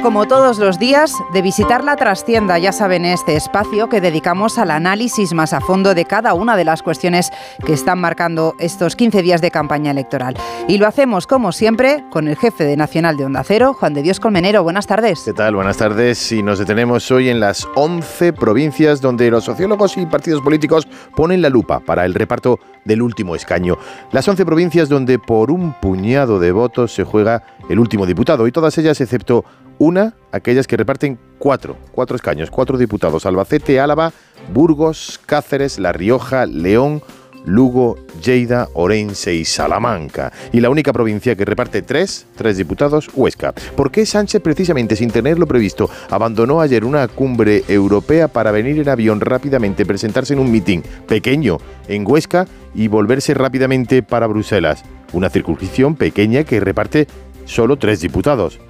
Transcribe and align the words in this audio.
como 0.00 0.26
todos 0.26 0.58
los 0.58 0.78
días, 0.78 1.12
de 1.34 1.42
visitar 1.42 1.84
la 1.84 1.96
trastienda, 1.96 2.58
ya 2.58 2.72
saben, 2.72 3.04
este 3.04 3.36
espacio 3.36 3.88
que 3.88 4.00
dedicamos 4.00 4.56
al 4.58 4.70
análisis 4.70 5.34
más 5.34 5.52
a 5.52 5.60
fondo 5.60 5.94
de 5.94 6.06
cada 6.06 6.32
una 6.34 6.56
de 6.56 6.64
las 6.64 6.82
cuestiones 6.82 7.30
que 7.66 7.74
están 7.74 8.00
marcando 8.00 8.54
estos 8.58 8.96
15 8.96 9.22
días 9.22 9.40
de 9.42 9.50
campaña 9.50 9.90
electoral. 9.90 10.34
Y 10.66 10.78
lo 10.78 10.86
hacemos, 10.86 11.26
como 11.26 11.52
siempre, 11.52 12.04
con 12.10 12.28
el 12.28 12.36
jefe 12.36 12.64
de 12.64 12.76
Nacional 12.76 13.16
de 13.16 13.26
Onda 13.26 13.42
Cero, 13.44 13.74
Juan 13.78 13.92
de 13.92 14.02
Dios 14.02 14.18
Colmenero. 14.18 14.62
Buenas 14.62 14.86
tardes. 14.86 15.22
¿Qué 15.24 15.34
tal? 15.34 15.56
Buenas 15.56 15.76
tardes. 15.76 16.32
Y 16.32 16.42
nos 16.42 16.58
detenemos 16.58 17.10
hoy 17.10 17.28
en 17.28 17.40
las 17.40 17.68
11 17.74 18.32
provincias 18.32 19.00
donde 19.00 19.30
los 19.30 19.44
sociólogos 19.44 19.98
y 19.98 20.06
partidos 20.06 20.40
políticos 20.40 20.88
ponen 21.14 21.42
la 21.42 21.50
lupa 21.50 21.80
para 21.80 22.06
el 22.06 22.14
reparto 22.14 22.58
del 22.84 23.02
último 23.02 23.34
escaño. 23.34 23.76
Las 24.10 24.26
11 24.26 24.46
provincias 24.46 24.88
donde 24.88 25.18
por 25.18 25.50
un 25.50 25.74
puñado 25.80 26.38
de 26.38 26.52
votos 26.52 26.94
se 26.94 27.04
juega 27.04 27.42
el 27.68 27.78
último 27.78 28.06
diputado 28.06 28.46
y 28.46 28.52
todas 28.52 28.76
ellas 28.78 29.00
excepto 29.00 29.44
una, 29.82 30.14
aquellas 30.30 30.68
que 30.68 30.76
reparten 30.76 31.18
cuatro, 31.38 31.76
cuatro 31.90 32.14
escaños, 32.14 32.52
cuatro 32.52 32.78
diputados, 32.78 33.26
Albacete, 33.26 33.80
Álava, 33.80 34.12
Burgos, 34.54 35.20
Cáceres, 35.26 35.80
La 35.80 35.92
Rioja, 35.92 36.46
León, 36.46 37.02
Lugo, 37.44 37.96
Lleida, 38.24 38.68
Orense 38.74 39.34
y 39.34 39.44
Salamanca. 39.44 40.32
Y 40.52 40.60
la 40.60 40.70
única 40.70 40.92
provincia 40.92 41.34
que 41.34 41.44
reparte 41.44 41.82
tres, 41.82 42.26
tres 42.36 42.58
diputados, 42.58 43.10
Huesca. 43.12 43.52
¿Por 43.74 43.90
qué 43.90 44.06
Sánchez, 44.06 44.40
precisamente 44.40 44.94
sin 44.94 45.10
tenerlo 45.10 45.48
previsto, 45.48 45.90
abandonó 46.10 46.60
ayer 46.60 46.84
una 46.84 47.08
cumbre 47.08 47.64
europea 47.66 48.28
para 48.28 48.52
venir 48.52 48.78
en 48.78 48.88
avión 48.88 49.20
rápidamente, 49.20 49.84
presentarse 49.84 50.34
en 50.34 50.38
un 50.38 50.52
mitin 50.52 50.84
pequeño 51.08 51.58
en 51.88 52.08
Huesca 52.08 52.46
y 52.72 52.86
volverse 52.86 53.34
rápidamente 53.34 54.04
para 54.04 54.28
Bruselas? 54.28 54.84
Una 55.12 55.28
circunscripción 55.28 55.96
pequeña 55.96 56.44
que 56.44 56.60
reparte 56.60 57.08
solo 57.46 57.78
tres 57.78 58.00
diputados. 58.00 58.60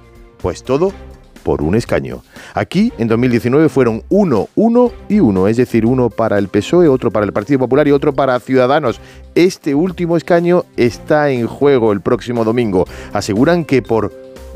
Pues 0.43 0.61
todo 0.61 0.91
por 1.43 1.61
un 1.61 1.73
escaño. 1.73 2.21
Aquí, 2.53 2.91
en 2.97 3.07
2019, 3.07 3.69
fueron 3.69 4.03
uno, 4.09 4.49
uno 4.55 4.91
y 5.07 5.21
uno, 5.21 5.47
es 5.47 5.55
decir, 5.55 5.85
uno 5.85 6.09
para 6.09 6.37
el 6.37 6.49
PSOE, 6.49 6.89
otro 6.89 7.11
para 7.11 7.25
el 7.25 7.31
Partido 7.31 7.59
Popular 7.59 7.87
y 7.87 7.91
otro 7.91 8.13
para 8.13 8.37
Ciudadanos. 8.41 8.99
Este 9.35 9.73
último 9.73 10.17
escaño 10.17 10.65
está 10.75 11.29
en 11.29 11.47
juego 11.47 11.93
el 11.93 12.01
próximo 12.01 12.43
domingo. 12.43 12.85
Aseguran 13.13 13.63
que 13.63 13.81
por 13.81 14.11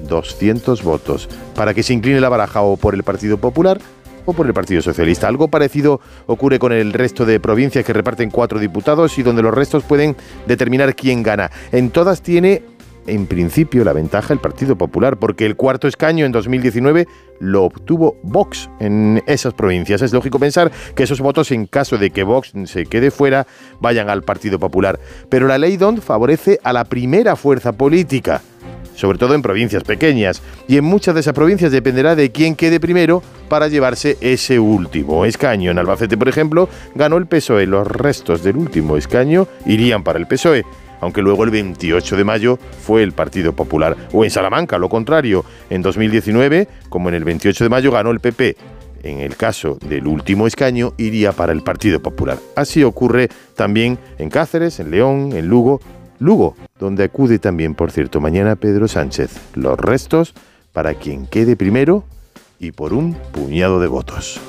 200 0.10 0.84
votos, 0.84 1.30
para 1.56 1.74
que 1.74 1.84
se 1.84 1.94
incline 1.94 2.20
la 2.20 2.30
baraja 2.30 2.62
o 2.62 2.76
por 2.76 2.94
el 2.94 3.04
Partido 3.04 3.38
Popular 3.38 3.80
o 4.26 4.34
por 4.34 4.46
el 4.46 4.54
Partido 4.54 4.82
Socialista. 4.82 5.30
Algo 5.30 5.48
parecido 5.48 6.02
ocurre 6.26 6.60
con 6.60 6.74
el 6.74 6.92
resto 6.92 7.26
de 7.26 7.40
provincias 7.40 7.86
que 7.86 7.94
reparten 7.94 8.30
cuatro 8.30 8.60
diputados 8.60 9.18
y 9.18 9.24
donde 9.24 9.42
los 9.42 9.54
restos 9.54 9.86
pueden 9.86 10.18
determinar 10.48 10.96
quién 10.96 11.24
gana. 11.24 11.50
En 11.72 11.92
todas 11.92 12.22
tiene 12.22 12.62
en 13.08 13.26
principio 13.26 13.84
la 13.84 13.94
ventaja 13.94 14.34
el 14.34 14.40
Partido 14.40 14.78
Popular, 14.78 15.18
porque 15.18 15.46
el 15.46 15.56
cuarto 15.56 15.88
escaño 15.88 16.26
en 16.26 16.32
2019 16.32 17.08
lo 17.40 17.64
obtuvo 17.64 18.18
Vox 18.24 18.70
en 18.80 19.24
esas 19.28 19.54
provincias. 19.54 20.02
Es 20.02 20.14
lógico 20.14 20.40
pensar 20.40 20.72
que 20.96 21.04
esos 21.04 21.22
votos, 21.22 21.52
en 21.52 21.66
caso 21.66 21.98
de 21.98 22.12
que 22.12 22.24
Vox 22.24 22.54
se 22.66 22.86
quede 22.86 23.12
fuera, 23.12 23.48
vayan 23.80 24.10
al 24.10 24.24
Partido 24.24 24.60
Popular. 24.60 25.00
Pero 25.30 25.48
la 25.48 25.58
ley 25.58 25.78
DONT 25.78 26.02
favorece 26.02 26.60
a 26.64 26.74
la 26.74 26.86
primera 26.86 27.36
fuerza 27.36 27.72
política 27.72 28.42
sobre 28.98 29.20
todo 29.20 29.36
en 29.36 29.44
provincias 29.44 29.84
pequeñas, 29.84 30.42
y 30.68 30.78
en 30.78 30.84
muchas 30.84 31.14
de 31.14 31.22
esas 31.22 31.36
provincias 31.36 31.72
dependerá 31.72 32.16
de 32.16 32.32
quién 32.32 32.56
quede 32.56 32.80
primero 32.80 33.22
para 33.48 33.68
llevarse 33.68 34.18
ese 34.22 34.60
último 34.60 35.24
escaño. 35.24 35.70
En 35.70 35.78
Albacete, 35.78 36.18
por 36.18 36.28
ejemplo, 36.28 36.68
ganó 36.96 37.18
el 37.18 37.28
PSOE, 37.28 37.68
los 37.68 37.86
restos 37.86 38.42
del 38.44 38.58
último 38.58 38.98
escaño 38.98 39.48
irían 39.68 40.04
para 40.04 40.18
el 40.18 40.26
PSOE 40.26 40.66
aunque 41.02 41.22
luego 41.22 41.44
el 41.44 41.52
28 41.52 42.16
de 42.16 42.24
mayo 42.24 42.60
fue 42.82 43.04
el 43.04 43.12
Partido 43.12 43.54
Popular. 43.54 43.96
O 44.14 44.24
en 44.24 44.32
Salamanca, 44.32 44.78
lo 44.78 44.90
contrario, 44.90 45.46
en 45.70 45.82
2019, 45.82 46.68
como 46.90 47.10
en 47.10 47.16
el 47.16 47.24
28 47.24 47.64
de 47.64 47.70
mayo 47.70 47.92
ganó 47.92 48.12
el 48.12 48.20
PP, 48.20 48.56
en 49.04 49.20
el 49.20 49.36
caso 49.36 49.78
del 49.88 50.08
último 50.08 50.48
escaño 50.48 50.94
iría 50.98 51.32
para 51.32 51.54
el 51.54 51.62
Partido 51.62 52.02
Popular. 52.02 52.38
Así 52.56 52.84
ocurre 52.84 53.30
también 53.56 53.98
en 54.18 54.30
Cáceres, 54.30 54.80
en 54.80 54.92
León, 54.92 55.32
en 55.34 55.48
Lugo, 55.48 55.82
Lugo, 56.20 56.56
donde 56.80 57.04
acude 57.04 57.40
también, 57.40 57.76
por 57.76 57.92
cierto, 57.92 58.20
mañana 58.20 58.56
Pedro 58.56 58.88
Sánchez. 58.88 59.32
Los 59.54 59.80
restos 59.80 60.34
para 60.74 60.96
quien 60.96 61.28
quede 61.28 61.56
primero 61.56 62.04
y 62.60 62.72
por 62.72 62.94
un 62.94 63.16
puñado 63.32 63.80
de 63.80 63.88
votos. 63.88 64.40